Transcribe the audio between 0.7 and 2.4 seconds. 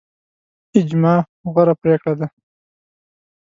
اجماع غوره پریکړه ده